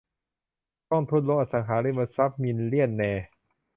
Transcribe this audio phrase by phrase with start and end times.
[0.89, 3.25] กองทุนรวมอสังหาริมทรัพย์มิลเลียนแนร์